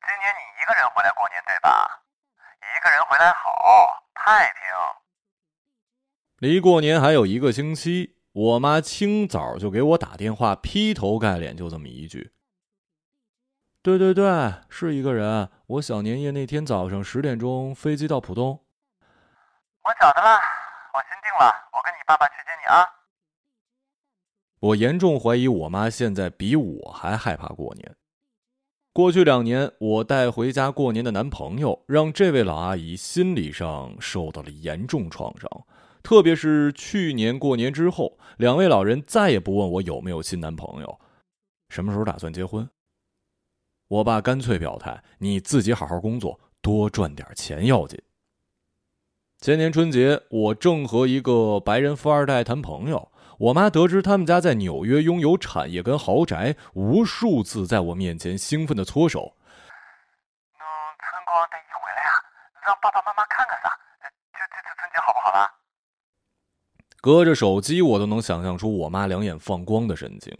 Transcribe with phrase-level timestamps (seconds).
[0.00, 2.02] 今年你一个人回来过年对吧？
[2.60, 4.60] 一个人回来好，太平。
[6.38, 12.32] 离过年还有一个星期，我妈清早就给我打电话，劈头盖脸就这么一句
[13.82, 15.50] ：“对对对，是一个人。
[15.66, 18.64] 我小年夜那天早上十点钟飞机到浦东。”
[19.84, 20.40] 我晓得了，
[20.94, 22.86] 我心定了，我跟你爸爸去接你啊。
[24.60, 27.96] 我严重怀疑我妈现在比我还害怕过年。
[28.92, 35.48] 过去两年，我带回家过年的男朋友，让这位老阿姨心理上受到了严重创伤。
[36.02, 40.98] 特别是去年过年之后，两位老人再也不问我有没有新男朋友，
[41.68, 42.68] 什么时候打算结婚。
[43.86, 48.00] 我爸干脆表态：“你自己好好工作，多赚点钱要紧。”
[49.40, 53.09] 前年春节，我正和一个白人富二代谈朋友，
[53.40, 59.34] 我妈得知他们家在纽约拥有产业跟豪宅，无数次在我面前兴奋的搓手
[60.60, 60.60] ：“嗯，
[60.98, 62.12] 春光带你回来啊，
[62.66, 63.70] 让爸爸妈妈看看啥？
[64.02, 65.50] 这这这春节好不好啦？”
[67.00, 70.36] 隔着手机，我都能想象出我妈两眼放光的神情。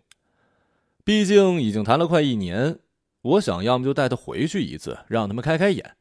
[1.03, 2.81] 毕竟已经谈了快一年，
[3.23, 5.97] 我想要么就带她回去一次，让他们开开眼。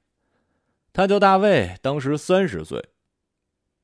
[0.92, 2.90] 他叫大卫，当时三十岁。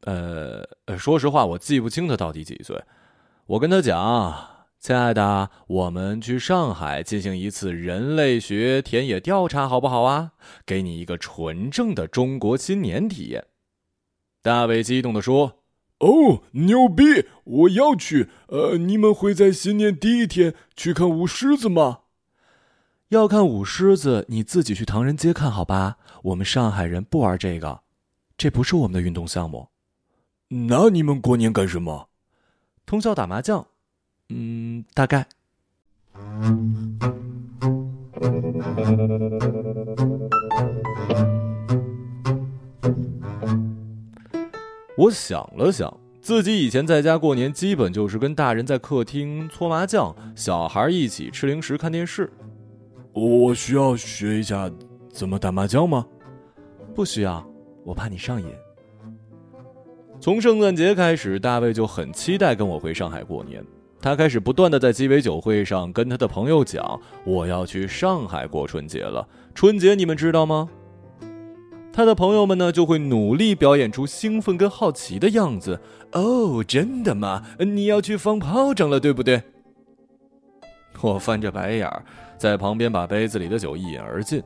[0.02, 2.84] 呃，说实话，我记不清他到底几岁。
[3.48, 10.32] 我跟他讲：“亲爱的，我们去上海进行一次人类学田野调查，好不好啊？
[10.66, 13.46] 给你一个纯正的中国新年体验。”
[14.42, 15.62] 大卫激动地说。
[16.00, 17.04] 哦，牛逼！
[17.46, 18.30] 我要去。
[18.48, 22.00] 呃，你们会在新年第一天去看舞狮子吗？
[23.10, 25.98] 要看舞狮子，你自己去唐人街看好吧。
[26.24, 27.82] 我们上海人不玩这个，
[28.38, 29.70] 这不是我们的运动项目。
[30.50, 32.10] 那你们过年干什么？
[32.86, 33.66] 通宵打麻将。
[34.30, 35.26] 嗯，大概。
[44.98, 52.32] 我想了想，自己以前在家过年，基本就是跟大人在客厅搓麻将，小孩一起吃零食、看电视。
[53.12, 54.72] 我需要学一下
[55.10, 56.06] 怎么打麻将吗？
[56.94, 57.46] 不需要，
[57.84, 58.48] 我怕你上瘾。
[60.26, 63.64] 从圣诞节开始，大卫就很期待跟我回上海过年。
[64.02, 70.68] 他开始不断的在鸡尾酒会上跟他的朋友讲：“我要去上海过春节了。”春节你们知道吗？
[71.94, 75.80] 他的朋友们呢，就会努力表演出兴奋跟好奇的样子。
[76.14, 77.44] 哦，真的吗？
[77.60, 79.44] 你要去放炮仗了，对不对？
[81.02, 82.04] 我翻着白眼儿，
[82.36, 84.42] 在旁边把杯子里的酒一饮而尽。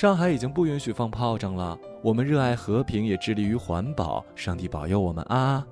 [0.00, 1.76] 上海已经不允许放炮仗了。
[2.04, 4.24] 我们热爱和平，也致力于环保。
[4.36, 5.66] 上帝保佑我们啊！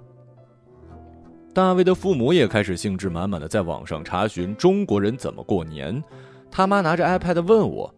[1.54, 6.02] 大卫的父母也开始兴致满满的在网上查询中国人怎么过年。
[6.50, 7.94] 他妈拿着 iPad 问我。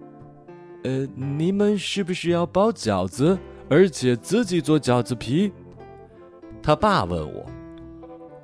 [0.84, 3.38] 呃，你们是不是要包饺子，
[3.70, 5.50] 而且自己做饺子皮？
[6.62, 7.46] 他爸问我，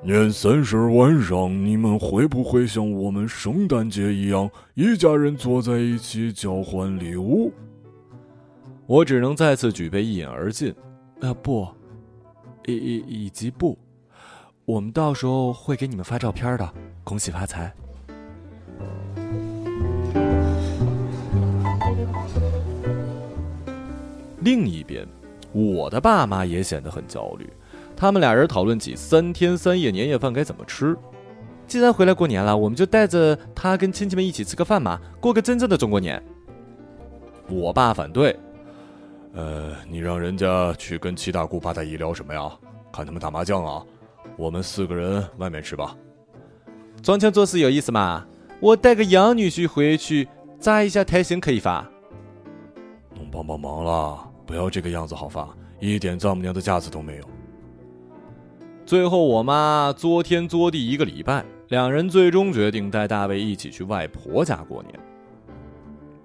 [0.02, 7.52] 年三十晚上你们会不会像我们圣诞节一样，一家人坐在一起交换礼物？
[8.86, 10.74] 我只能再次举杯一饮而尽。
[11.20, 11.66] 啊，不，
[12.66, 13.78] 以以以及不，
[14.66, 16.70] 我们到时候会给你们发照片的。
[17.02, 17.72] 恭喜发财。
[24.40, 25.08] 另一边，
[25.52, 27.50] 我的爸妈也显得很焦虑。
[27.96, 30.94] 他们俩人讨论起三天三夜年夜饭该怎么吃。
[31.66, 36.22] 既然回来过年了，我们就带着他跟亲戚们一起吃个饭嘛，过个真正的中国年。
[37.48, 38.38] 我爸反对。
[39.34, 42.50] 呃，你让人家去跟七大姑八大姨聊什么呀？
[42.92, 43.84] 看他们打麻将啊？
[44.36, 45.96] 我们四个人外面吃吧。
[47.02, 48.24] 装腔作势有意思吗？
[48.60, 50.28] 我带个洋女婿回去
[50.60, 51.84] 扎一下台型可以发？
[53.16, 54.30] 能帮帮忙了。
[54.46, 55.48] 不要这个样子好发，
[55.80, 57.24] 一点丈母娘的架子都没有。
[58.86, 64.94] 最后，我妈作天作地一个礼拜，两人最终决定带大卫一起去外婆家过年。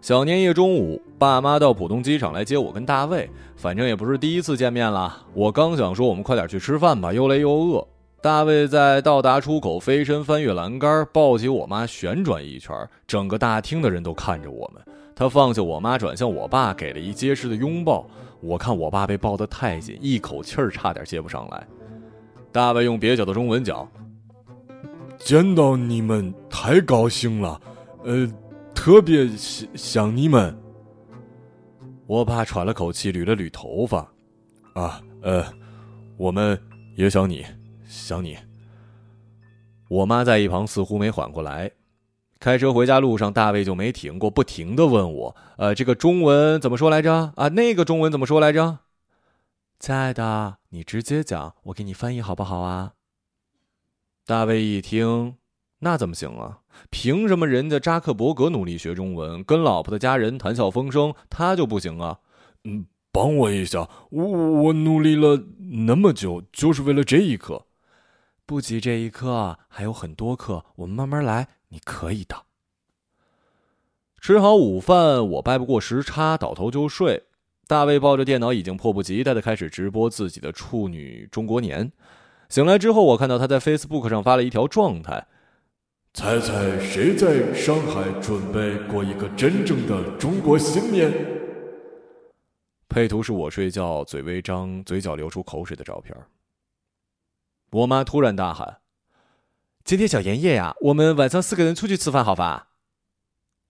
[0.02, 5.26] 小年夜中午，爸妈到浦东机场来接我跟大卫，反正也不是第一次见面了。
[5.34, 7.86] 我刚想说我们快点去吃饭吧，又累又饿。
[8.22, 12.76] 大卫在到达出口飞身翻越栏杆，抱起我妈旋转一圈，
[13.06, 14.82] 整个大厅的人都看着我们。
[15.14, 18.08] 他放下我妈，转向我爸，给了一结实的拥抱。
[18.40, 21.68] 我看我爸被抱得太紧，一口气儿差点接不上来。
[22.54, 23.88] 大卫用蹩脚的中文讲
[25.20, 27.60] ：“见到你们太高兴了，
[28.06, 28.28] 呃，
[28.80, 30.58] 特别想想你们。”
[32.08, 34.10] 我爸喘了口气，捋了捋头发
[34.74, 35.46] ：“啊，呃，
[36.16, 36.58] 我们
[36.96, 37.46] 也想你，
[37.86, 38.38] 想你。”
[39.90, 41.70] 我妈在一旁似乎没缓过来。
[42.40, 47.34] 开车回家路上，大卫就没停过，不停的问我：“呃，这个中文怎么说来着？
[47.36, 48.80] 啊，那个中文怎么说来着？”
[49.78, 52.94] 亲爱的，你直接讲，我给你翻译好不好啊？
[54.26, 55.36] 大卫一听，
[55.80, 56.60] 那怎么行啊？
[56.90, 62.20] 凭什么人家扎克伯格努力学中文，跟老婆的家人谈笑风生，他就不行啊？
[62.66, 65.42] 嗯，帮我一下，我我努力了
[65.86, 67.66] 那么久，就是为了这一刻。
[68.46, 71.48] 不急，这一刻还有很多课，我们慢慢来。
[71.70, 72.36] 你可以的。
[74.20, 77.24] 吃好午饭，我掰不过时差，倒头就睡。
[77.68, 81.92] 大卫抱着电脑，已经迫不及待的开始直播自己的处女中国年。
[82.50, 85.28] 醒来之后，我看到他在 Facebook 上发了一条状态
[86.14, 91.12] ：“猜猜谁在上海准备过一个真正的中国新年？”
[92.90, 96.16] 配图是我睡觉，嘴微张，嘴角流出口水的照片。
[97.72, 98.80] 我妈突然大喊。
[99.84, 102.70] 今天小年夜呀，我们晚上四个人出去吃饭，好吧？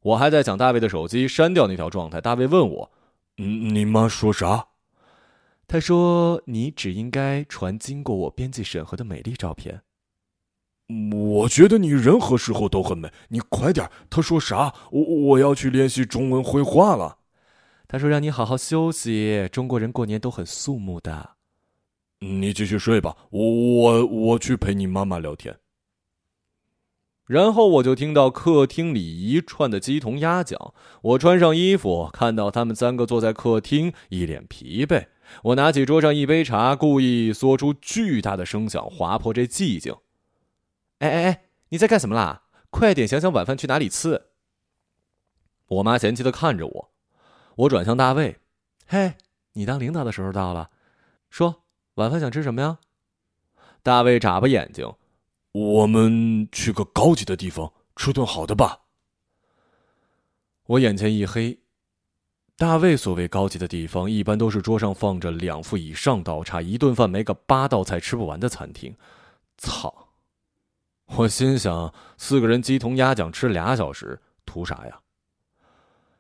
[0.02, 2.22] 我还在抢大卫的手机，删掉那条状态。
[2.22, 2.92] 大卫问我
[3.38, 4.68] ：“嗯，你妈说啥？”
[5.68, 9.82] 他说：“你只应该传经过我编辑审核的美丽照片。”
[11.12, 13.90] 我觉得你任何时候都很美，你快点。
[14.10, 14.74] 他说啥？
[14.92, 17.18] 我我要去练习中文绘画了。
[17.88, 21.32] 他说让你好好休息，中国人过年都很肃穆的。
[22.22, 25.58] 你继续睡吧，我我我去陪你妈妈聊天。
[27.28, 30.74] 然后我就听到客厅里一串的鸡同鸭讲。
[31.04, 35.06] 我穿上衣服，看到他们三个坐在客厅，一脸疲惫。
[35.44, 39.96] 我拿起桌上一杯茶，故意说出巨大的声响，划破这寂静。
[41.00, 42.44] 哎哎哎，你在干什么啦？
[42.70, 44.28] 快点想想晚饭去哪里吃。
[45.68, 46.92] 我妈嫌弃的看着我。
[47.56, 48.40] 我转向大卫
[48.88, 49.16] ：“嘿，
[49.54, 50.70] 你当领导的时候到了，
[51.30, 51.64] 说
[51.96, 52.78] 晚饭想吃什么呀？”
[53.82, 54.94] 大卫眨巴眼睛。
[55.52, 58.82] 我们去个高级的地方吃顿好的吧。
[60.68, 61.60] 我眼前一黑。
[62.56, 68.96] 大卫所谓高级的地方，一般都是桌上放着两副以上刀叉，一顿饭没个八道菜吃不完的餐厅。
[69.58, 70.09] 操！
[71.18, 75.00] 我心想，四个人鸡同鸭讲吃俩小时，图啥呀？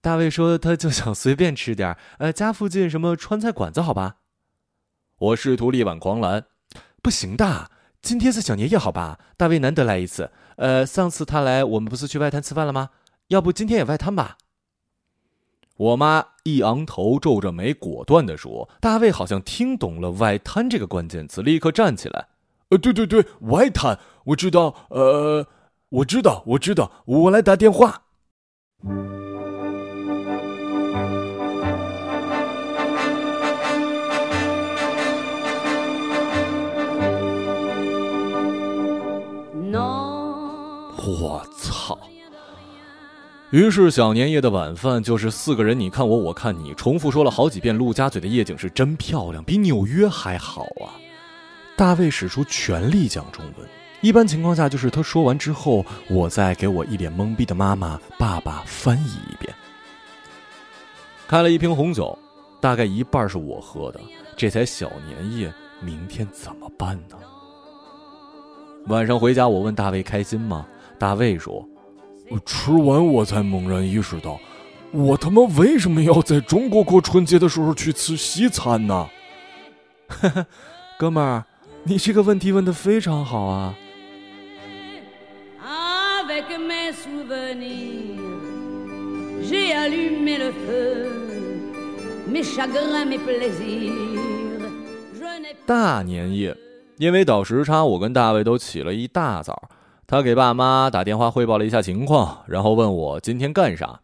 [0.01, 4.18] 大卫说他就想随便吃点呃，家附近什么川菜馆子，好吧？
[5.19, 6.45] 我试图力挽狂澜，
[7.01, 7.69] 不行的。
[8.01, 9.19] 今天是小年夜，好吧？
[9.38, 10.31] 大卫难得来一次。
[10.56, 12.89] 呃，上次他来，我们不是去外滩吃饭了吗？
[13.27, 14.38] 要不今天也外滩吧？
[15.75, 22.27] 我妈一昂头，皱着眉，果断地说：“大卫好像听懂了‘外滩’这个关键词，立刻站起来。
[22.69, 24.75] 呃，对对对，外滩，我知道。
[24.89, 25.48] 呃，
[25.89, 28.04] 我知道，我知道，我来打电话。”
[41.01, 41.98] 我操！
[43.50, 47.75] 于是小年夜的晚饭就是四个人，你看我，我看你，重复说了好几遍。
[47.75, 50.94] 陆家嘴的夜景是真漂亮，比纽约还好啊！
[51.79, 53.65] 大卫使出全力讲中文，
[54.01, 59.55] 一般情况下就是他说完之后，我再给我一脸懵逼的妈妈、爸爸翻译一遍。
[61.25, 62.19] 开了一瓶红酒，
[62.59, 64.01] 大概一半是我喝的，
[64.35, 67.15] 这才小年夜，明天怎么办呢？
[68.87, 70.67] 晚上回家，我问大卫开心吗？
[70.97, 71.65] 大卫说
[72.45, 74.37] ：“吃完我才猛然意识到，
[74.91, 79.07] 我他妈为什么要在中国过春节的时候去吃西餐呢？”
[80.09, 80.45] 呵 呵
[80.97, 81.45] 哥们儿，
[81.89, 83.75] 你这个问题问的非常好啊！
[95.65, 96.55] 大年夜，
[96.97, 99.71] 因为倒时差，我跟大卫都起了一大早。
[100.05, 104.01] 他给爸妈打电话汇报了一下情况，然后问我今天干啥。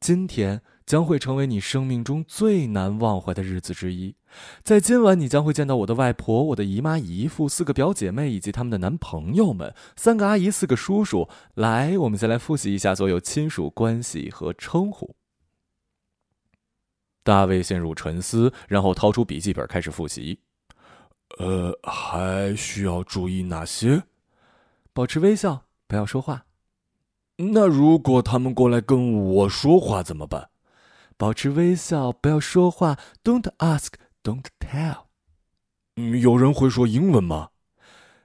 [0.00, 4.14] 今天将会成为你生命中最难忘怀的日子之一，
[4.62, 11.28] 在今晚你将会见到我的外婆、我的姨妈、姨父、四个表姐妹以及他们的男朋友们，三个阿姨、四个叔叔。
[11.54, 15.16] 来，我们先来复习一下所有亲属关系和称呼。
[17.24, 20.38] 大卫陷入沉思，然后掏出笔记本开始复习。
[21.38, 24.04] 呃，还需要注意哪些？
[24.92, 26.44] 保持微笑，不要说话。
[27.38, 30.50] 那如果他们过来跟我说话怎么办？
[31.16, 32.98] 保持微笑，不要说话。
[33.24, 33.92] Don't ask,
[34.22, 35.04] don't tell。
[35.96, 37.48] 嗯，有人会说英文吗？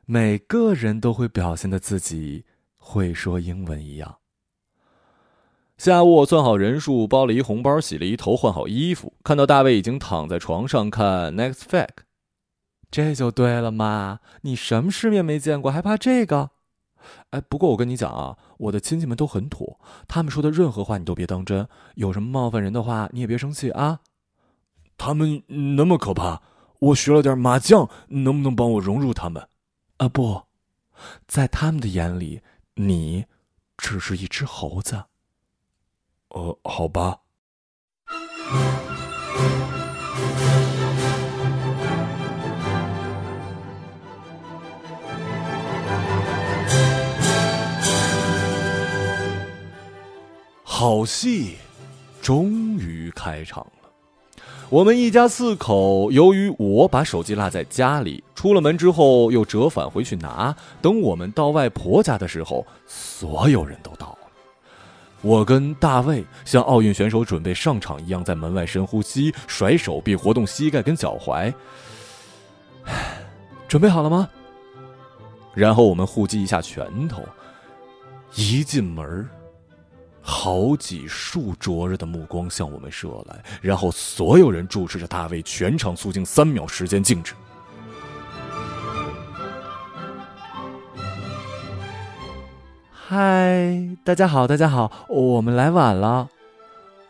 [0.06, 2.46] 每个人都会表现的自己
[2.76, 4.18] 会说英文一样。
[5.78, 12.04] 下午我算好人数，包了一红包，洗了一头，换好衣服，看到大卫已经躺在床上看 Next Fact，
[12.92, 14.20] 这就对了嘛！
[14.42, 16.52] 你什么世面没见过，还怕这个？
[17.32, 19.78] 哎，不过我跟你讲啊，我的亲戚们都很土，
[20.08, 24.00] 他们说的任何话你都别当真，有什么冒犯人的话你也别生气啊。
[24.98, 25.44] 他们
[25.76, 26.42] 那么可怕，
[26.80, 29.48] 我学了点麻将，能不能帮我融入他们？
[29.98, 30.44] 啊不，
[31.28, 32.42] 在他们的眼里，
[32.76, 33.26] 你
[33.78, 35.06] 只是一只猴子。
[36.30, 37.20] 呃，好吧。
[50.82, 51.58] 好戏
[52.24, 53.92] 终于开场了。
[54.68, 60.56] 我们一家四口，由于我把手机落在家里，出了门之后又折返回去拿。
[60.82, 64.18] 等我们到外婆家的时候，所有人都到了。
[65.22, 71.54] 我跟大卫像奥运选手准备上场一样，在门外深呼吸、甩手臂、活动膝盖跟脚踝。
[73.68, 74.28] 准备好了吗？
[75.54, 77.22] 然后我们互击一下拳头。
[78.34, 79.30] 一进门
[80.22, 87.34] 好几束灼热的目光向我们射来，然后所有人注视着大卫，全场肃静三秒，时间静止。
[92.94, 96.30] 嗨，大家好，大家好，我们来晚了。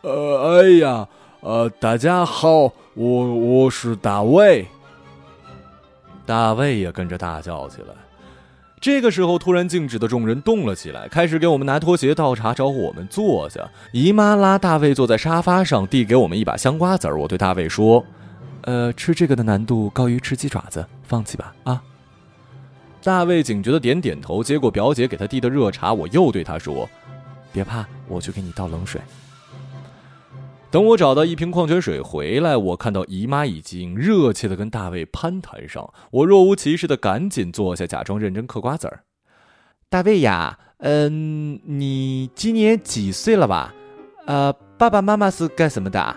[0.01, 1.07] 呃，哎呀，
[1.41, 4.65] 呃，大家好，我我是大卫。
[6.25, 7.93] 大卫也跟着大叫起来。
[8.81, 13.69] 这个时候，突然静止的众人动了起来，开始给我们拿拖鞋、倒茶，招呼我们坐下。
[13.91, 17.19] 姨妈拉大卫坐在沙发上，递给我们一把香瓜子儿。
[17.19, 18.03] 我对大卫说
[18.65, 21.79] ：“呃，吃这个的难度高于吃鸡爪子，放弃吧。”啊。
[23.03, 25.93] 大卫警觉的点点头，接过表姐给他递的热茶。
[25.93, 26.89] 我又对他说
[27.53, 28.99] ：“别怕，我去给你倒冷水。”
[30.71, 35.93] 等我找到一瓶矿泉水回来，我看到姨妈已经热切的跟大卫攀谈上。
[36.11, 39.03] 我若无其事的赶紧坐下，假装认真嗑瓜子儿。
[39.89, 43.75] 大卫呀，嗯，你今年几岁了吧？
[44.25, 46.15] 呃，爸爸妈妈是干什么的？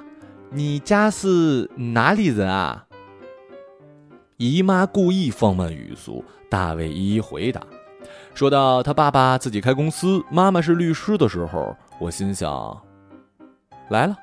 [0.50, 2.86] 你家是哪里人啊？
[4.36, 7.60] 姨妈故意放慢语速，大卫一一回答。
[8.34, 12.80] 说到他爸爸自己开公司，妈妈是律师的时候，我心想，
[13.90, 14.16] 来了。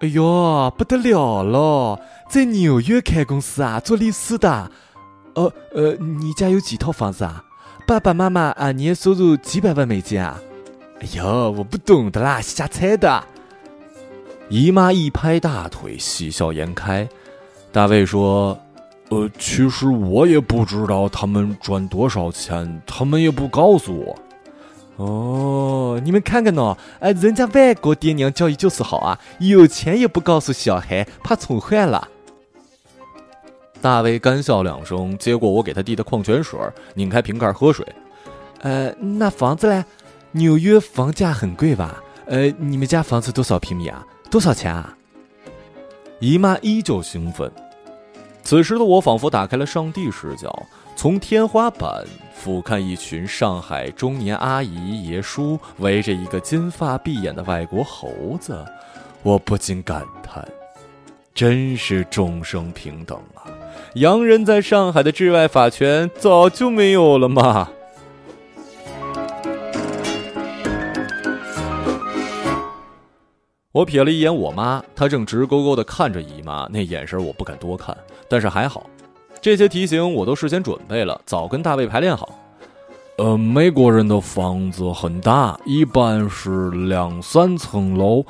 [0.00, 4.70] 哎呦，不得了了，在纽约开公司啊，做律师的。
[5.34, 7.44] 哦，呃，你家有几套房子啊？
[7.86, 10.40] 爸爸妈妈啊，年收入几百万美金啊？
[11.00, 13.24] 哎呦，我不懂的啦，瞎猜的。
[14.48, 17.08] 姨妈一拍大腿，喜笑颜开。
[17.72, 18.56] 大卫说
[19.10, 24.16] ：“呃，其实我也不知道他们赚多少钱，他们也不告诉我。”
[24.98, 32.08] 哦，你们看看喏，哎，人家外国爹娘教育就是好啊，有钱也不告诉小孩，怕宠坏了。
[33.80, 36.58] 大卫干笑两声，接过我给他递的矿泉水，
[36.94, 37.86] 拧开瓶盖喝水。
[38.62, 39.84] 呃，那房子嘞？
[40.32, 42.02] 纽约房价很贵吧？
[42.26, 44.04] 呃，你们家房子多少平米啊？
[44.28, 44.96] 多少钱啊？
[46.18, 47.48] 姨妈依旧兴奋。
[48.42, 50.66] 此时的我仿佛打开了上帝视角。
[50.98, 58.66] 从天花板俯瞰一群上海中年阿姨爷叔围着一个金发碧眼的外国猴子，
[59.22, 60.44] 我不禁感叹：
[61.32, 63.46] 真是众生平等啊！
[63.94, 67.68] 洋人在上海的治外法权早就没有了嘛！
[73.70, 77.96] 我瞥了一眼我妈，她正直勾勾的看着姨妈，那眼神我不敢多看，
[78.28, 78.90] 但是还好。
[79.40, 82.28] 这些题型我都事先准备了，早跟大卫排练好。
[83.16, 88.24] 呃，美国人的房子很大，一般是两三层楼。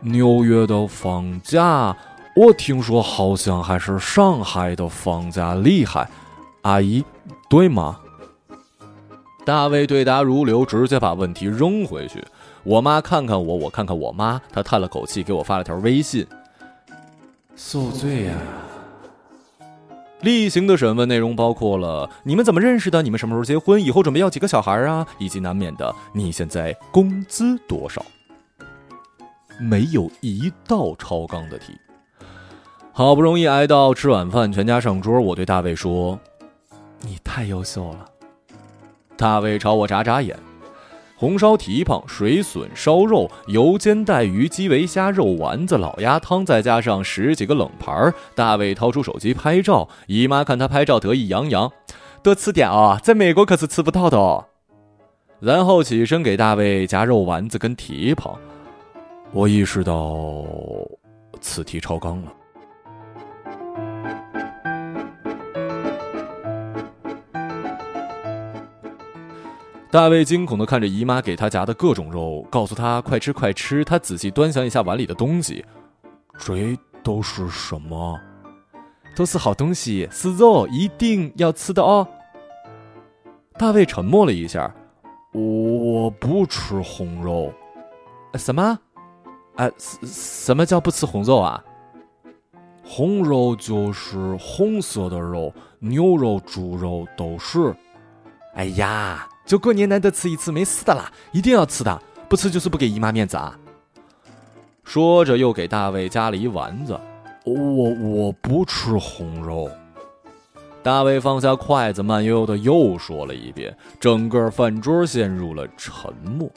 [0.00, 1.96] 纽约的房价，
[2.36, 6.08] 我听说好像还是上海的房价厉害。
[6.62, 7.04] 阿姨，
[7.48, 7.98] 对吗？
[9.44, 12.22] 大卫对答如流，直接把问题扔回去。
[12.62, 16.24] 我妈看看我，我看看我妈，她叹了口气，给我发了条微信
[17.56, 18.34] ：“受罪呀。”
[20.20, 28.04] 例行的审问内容包括了你们怎么认识的，你们什么时候结婚，以后准备要几个小孩啊，以及难免的你现在工资多少。
[29.60, 31.72] 没有一道超纲的题。
[32.92, 36.18] 好不容易挨到吃晚饭，全家上桌，我对大卫说
[37.02, 38.04] ：“你太优秀了。”
[39.16, 40.36] 大卫朝我眨眨眼。
[41.18, 51.72] 红烧蹄膀、水笋、烧肉、油煎带鱼、基围虾、肉丸子、老鸭汤，再加上十几个冷盘儿大卫掏出手机拍照，姨妈看他拍照得意洋洋
[52.22, 54.44] ：“多吃点啊，在美国可是吃不到的哦。”
[55.40, 58.38] 然后起身给大卫夹肉丸子跟蹄膀。
[59.32, 60.44] 我意识到
[61.40, 62.32] 此题超纲了。
[69.90, 75.64] 大卫惊恐地看着姨妈给他夹的各种肉，告诉他：“快吃，快吃。”他仔细端详一下碗里的东西，
[76.38, 78.20] 这都是什么？
[79.16, 82.06] 都是好东西，是肉，一定要吃的哦。
[83.54, 84.70] 大卫沉默了一下，
[85.32, 87.50] 我不吃红肉。
[88.34, 88.78] 什么？
[89.56, 91.64] 啊，什么叫不吃红肉啊？
[92.84, 97.74] 红肉就是红色的肉，牛肉、猪肉都是。
[98.54, 99.26] 哎呀！
[99.48, 103.58] 就过年难得吃一次，没事的啦，一定要吃的，不吃就是不给姨妈面子啊！
[104.84, 106.92] 说着又给大卫夹了一丸子。
[107.44, 109.70] 我我不吃红肉。
[110.82, 116.50] 大卫放下筷子，慢悠悠的又说了一遍，整个饭桌陷入了沉默。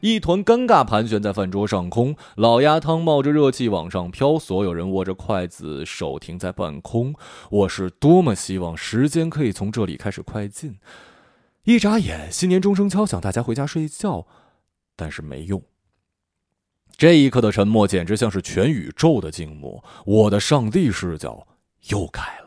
[0.00, 7.14] 一团尴尬盘旋在饭桌上空，老鸭汤冒着热气往上飘，所有人握着筷子，手停在半空。
[7.50, 10.78] 我是多么希望时间可以从这里开始快进。
[11.64, 14.26] 一眨眼，新年钟声敲响，大家回家睡觉，
[14.94, 15.62] 但是没用。
[16.96, 19.82] 这一刻的沉默简直像是全宇宙的静默。
[20.04, 21.46] 我的上帝视角
[21.88, 22.45] 又开了。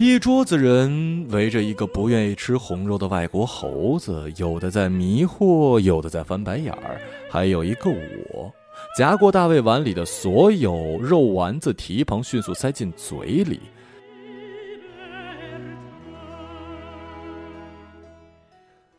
[0.00, 6.98] 一桌子人围着一个不愿意吃红肉的外国猴子，有的在迷惑，有的在翻白眼儿，
[7.30, 8.50] 还有一个我，
[8.96, 13.60] 夹过大卫碗里的所有肉丸子蹄膀，迅速塞进嘴里。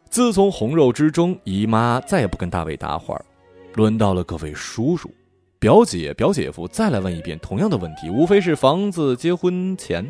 [0.08, 3.26] 自从红肉之中，姨妈再也不跟大卫搭话儿
[3.74, 5.10] 轮到了各位叔叔、
[5.58, 10.06] 表姐、表姐夫，再来问一遍同样的问题，无非是房子、结婚钱。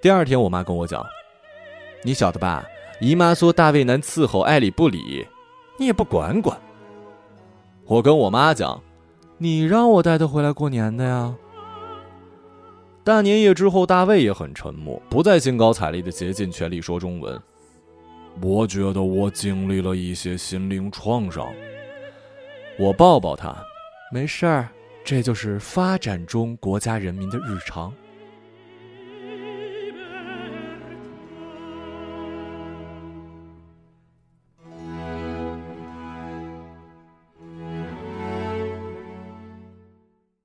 [0.00, 1.04] 第二天，我妈跟我讲
[2.04, 2.64] ：“你晓得吧？
[3.00, 5.26] 姨妈说大卫难伺候，爱理不理，
[5.76, 6.56] 你也不管管。”
[7.84, 8.80] 我跟我妈讲
[9.38, 11.34] ：“你让我带他回来过年的呀。”
[13.02, 17.40] 大年夜之后，大卫也很沉默，不再兴高采烈的竭尽全力说中文。
[18.40, 21.44] 我觉得我经历了一些心灵创伤。
[22.78, 23.56] 我抱抱他，
[24.12, 24.68] 没事儿，
[25.02, 27.92] 这就是发展中国家人民的日常。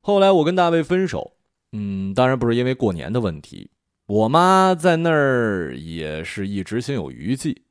[0.06, 1.32] 后来我跟大卫分手，
[1.72, 3.72] 嗯，当然不是因为过年的问题。
[4.06, 7.64] 我妈在那儿也是一直心有余悸。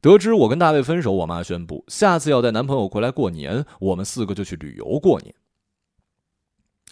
[0.00, 5.34] 得知我跟大卫分手，我妈宣布下次要带男朋友回来过年，我们四个就去旅游过年。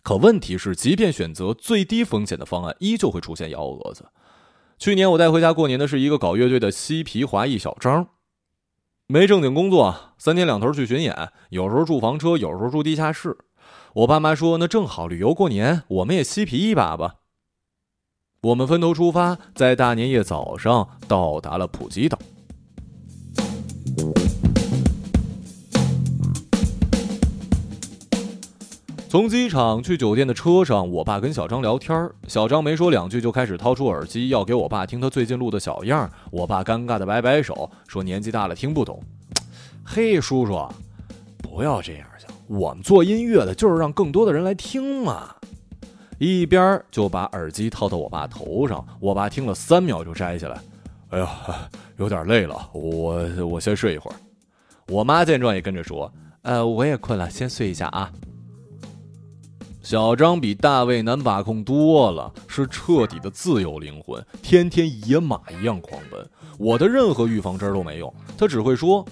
[0.03, 4.05] 可问题是，即便选择最低风险的方案，依旧会出现幺蛾子。
[4.79, 8.09] 去年我带回家过年的是一个搞乐队的嬉皮华裔小张，
[9.07, 13.35] 没正经工作，三天两头去巡演，有时候住房车，有时候住地下室。
[13.95, 17.15] 我爸妈说：“那正好旅游过年，我们也嬉皮一把吧。”
[18.43, 22.19] 我们分头出发，在大年夜早上到达了普吉岛。
[29.09, 39.01] 从机场去酒店的车上，我爸跟小张聊天小张没说两句就开始掏出耳机要给我爸听他最近录的小样我爸尴尬的摆摆手，说：“年纪大了听不懂。”
[39.87, 40.69] 嘿，叔叔，
[41.39, 42.09] 不要这样。
[42.55, 45.35] 我们做音乐的，就是让更多的人来听嘛。
[46.19, 50.61] 一边就把耳机套到我爸头上，我爸听了三秒就摘下来。
[51.11, 51.29] 哎呀，
[51.97, 54.17] 有点累了，我我先睡一会儿。
[54.87, 56.11] 我妈见状也跟着说
[56.43, 58.13] ：“呃，我也困了，先睡一下啊。”
[59.83, 66.31] 小张比大卫难把控多了，是彻底的自由灵魂，天天野马一样狂奔。
[66.59, 69.05] 我的任何预防针都没用，他只会说。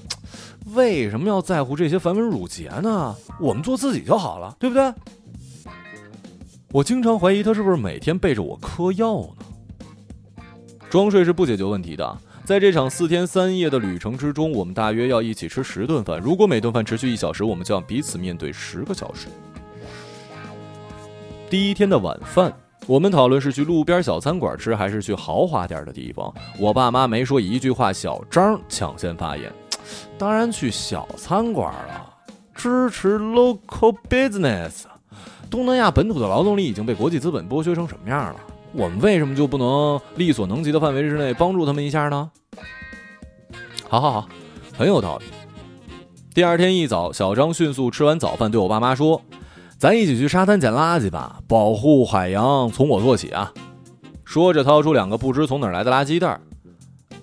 [0.75, 3.15] 为什么要在乎这些繁文缛节呢？
[3.41, 4.93] 我们做自己就好了，对不对？
[6.71, 10.45] 我经常怀疑他是不是每天背着我嗑药呢？
[10.89, 12.19] 装睡是不解决问题的。
[12.45, 16.19] 在这场四天三夜的旅程之中，我们大约要一起吃十顿饭。
[16.19, 19.29] 如果每顿饭持续一小时，我们就要彼此面对十个小时。
[21.49, 22.53] 第一天的晚饭，
[22.87, 26.35] 我们讨论是去路边小餐馆吃，还是去豪华点的地方。
[26.59, 29.53] 我爸妈没说一句话，小张抢先发言。
[30.19, 32.15] 当然去小餐馆了，
[32.55, 34.85] 支持 local business。
[35.51, 38.37] 东南亚本土的劳动力已经被国际资本剥削成什么样了？
[38.73, 42.31] 我们为什么就不能力所能及的范围之内帮助他们一下呢？
[43.87, 44.29] 好好好，
[44.77, 45.25] 很有道理。
[46.33, 49.21] 第二天一早，小张迅速吃完早饭，对我爸妈说
[49.77, 53.53] ：“咱一起去沙滩捡垃圾吧，保护海洋从我做起啊！”
[54.25, 56.41] 说着，掏出两个不知从哪儿来的垃圾袋。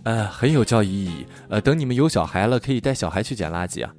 [0.09, 1.23] 呃，很有教育意义。
[1.49, 3.93] 呃，等你们有小孩了，可以带小孩去捡垃圾啊。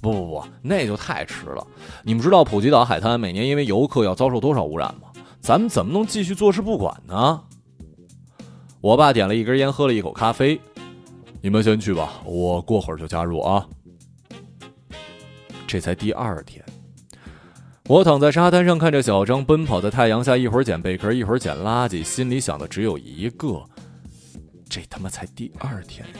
[0.00, 1.66] 不不不，那就太迟了。
[2.02, 5.08] 你们知道普吉岛海滩每年因为游客要遭受多少污染吗？
[5.38, 7.42] 咱们怎么能继续坐视不管呢？
[8.80, 10.58] 我爸点了一根烟，喝了一口咖啡。
[11.42, 13.68] 你们先去吧，我过会儿就加入啊。
[15.66, 16.64] 这才第二天，
[17.86, 23.62] 我躺在沙滩上，看着小张奔跑在太阳下，一会儿捡贝壳，一会儿捡垃圾，心里想的只有一个：
[24.70, 26.14] 这他妈才第二天呀！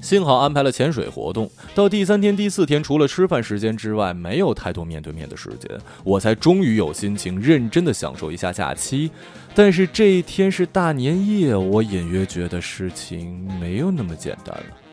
[0.00, 5.68] 幸好安排了潜水活动，到第三天、第四天，除了吃饭时间之外，没有太多面对面的时间，
[6.04, 9.10] 我才终于有心情认真的享受一下假期。
[9.52, 14.83] 但是这一天是大年夜，我隐约觉得事情没有那么简单了。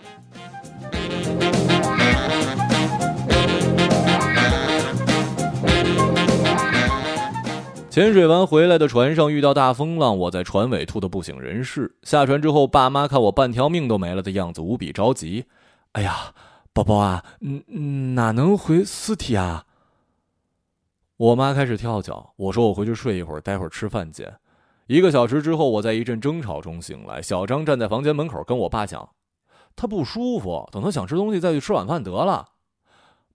[7.91, 11.93] 潜水完回来的船上遇到大风浪，我在船尾吐得不省人事。
[12.03, 15.43] 下船之后，爸妈看我半条命都没了的样子，无比着急。
[15.91, 16.33] 哎呀，
[16.71, 17.25] 宝宝啊，
[18.15, 19.65] 哪能回四体啊？
[21.17, 24.37] 我妈开始跳脚，我说我回去睡一会儿，待会儿吃饭见。
[24.87, 27.21] 一个小时之后，我在一阵争吵中醒来。
[27.21, 29.09] 小张站在房间门口跟我爸讲，
[29.75, 32.51] 他不舒服，等他想吃东西再去吃晚饭得了。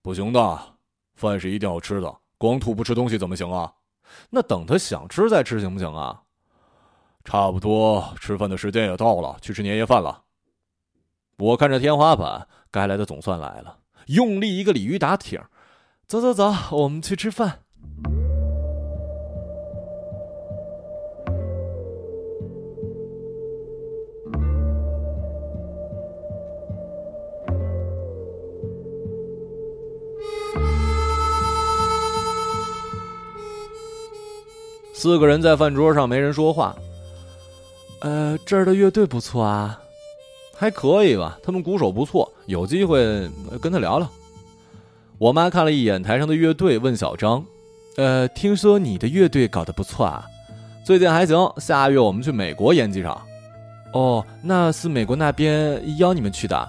[0.01, 0.59] 不行的，
[1.15, 3.71] 饭是一定要吃的，光吐不吃东西怎么行啊？
[4.31, 6.23] 那等他想吃再吃行不行啊？
[7.25, 10.23] 差不多，吃饭的时间也到了，去吃年夜饭了。
[11.39, 15.43] 我看着天花板，该来的总算来了，用力一个鲤鱼打挺，
[16.07, 17.66] 走走走，我们去吃饭。
[35.07, 36.75] 四个人在饭桌上，没人说话。
[38.01, 39.81] 呃，这儿的乐队不错啊，
[40.53, 41.39] 还可以吧？
[41.45, 43.31] 他们鼓手不错，有机会
[43.63, 44.09] 跟他聊聊。
[45.19, 47.45] 我妈看了一眼台上的乐队，问小张
[47.97, 50.27] ：“呃，听说你的乐队搞得不错啊？
[50.85, 51.39] 最近还行。
[51.59, 53.23] 下个月我们去美国演几场。
[53.93, 56.69] 哦，那是美国那边邀你们去的，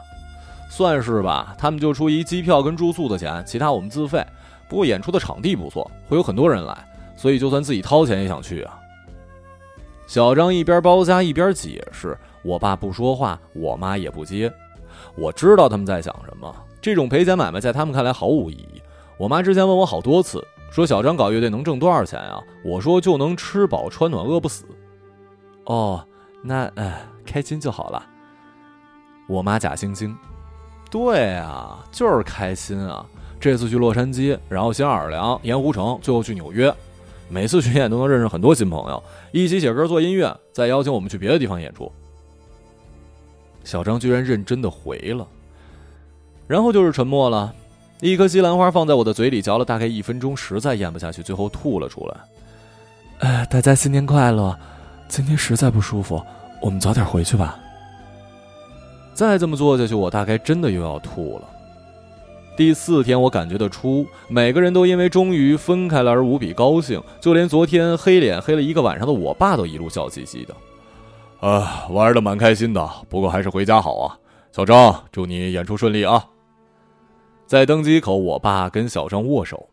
[0.70, 1.56] 算是吧。
[1.58, 4.24] 他们就出一机票跟住宿的钱，其他我们自费。
[4.70, 6.78] 不过演出的场地不错，会有很多人来。”
[7.18, 8.80] 所以，就算自己掏钱也想去啊。
[10.06, 14.50] 小张一边包夹一边解释，我爸不说话，我妈也不接。
[15.16, 16.56] 我知道他们在想什么。
[16.80, 18.82] 这种赔钱买卖在他们看来毫无意义。
[19.18, 22.40] 我妈之前问我好多次，说小张搞乐队能挣多少钱啊？
[22.64, 24.64] 我说就能吃饱穿暖，饿不死。
[25.66, 26.08] 哦，
[26.42, 28.06] 那哎，开心就好了。
[29.28, 30.16] 我妈假惺惺，
[30.90, 33.06] 对啊，就是开心啊。
[33.40, 36.74] 这次去洛杉矶，然后先奥尔良、盐湖城，最后去纽约。
[37.30, 41.92] 每次巡演都能认识很多新朋友，一起写歌做音乐，再邀请我们去别的地方演出。
[43.64, 45.28] 小张居然认真的回了，
[46.48, 47.54] 然后就是沉默了。
[48.00, 52.18] 一颗西兰花放在我的嘴里嚼了大概一分钟，实在咽不下去，最后吐了出来。
[53.20, 54.58] 哎，大家新年快乐！
[55.08, 56.22] 今天实在不舒服，
[56.62, 57.60] 我们早点回去吧。
[59.14, 61.50] 再这么做下去，我大概真的又要吐了。
[62.58, 70.56] 第四天，我感觉得出，每个人都因为终于分开了而无比高兴，就连昨天黑脸黑了一个晚上的我爸都一路笑嘻嘻的。
[71.40, 74.18] 啊，玩的蛮开心的，不过还是回家好啊。
[74.52, 76.30] 小张，祝你演出顺利啊！
[77.46, 79.70] 在登机口，我爸跟小张握手。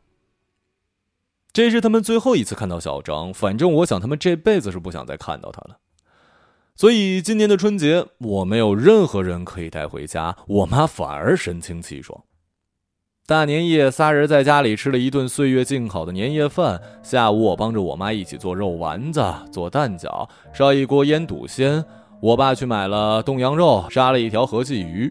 [1.54, 5.78] 这是他们最后一次看到小张，反正我想他们这辈子是不想再看到他了。
[6.76, 12.22] 所以今年的春节，我没有任何人可以带回家，我妈反而神清气爽。
[13.26, 16.78] 大年夜，仨人在家里吃了一顿岁月静好的年夜饭。
[17.02, 21.82] 下午，我帮着我妈一起做肉丸子、做蛋饺，烧一锅烟肚鲜。
[22.20, 25.10] 我爸去买了冻羊肉，杀了一条河鲫鱼。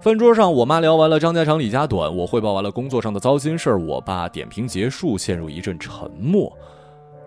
[0.00, 3.80] 饭桌上，我妈聊完了张家长李家短，我汇报完了工作上的糟心事儿。
[3.80, 6.52] 我爸点评结束，陷入一阵沉默。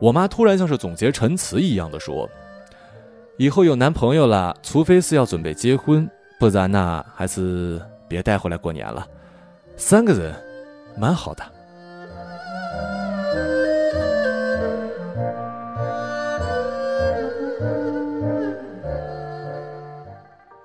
[0.01, 2.29] 我妈突然像是总结陈词一样的说
[3.39, 6.05] ：“以后有男朋友了，除非是要准备结婚，
[6.37, 9.07] 不然呢，还是别带回来过年了。”
[9.79, 10.35] 三个人，
[10.97, 11.43] 蛮好的。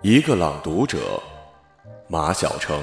[0.02, 0.98] 一个朗读者，
[2.08, 2.82] 马晓成。